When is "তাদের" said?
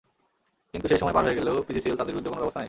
1.99-2.13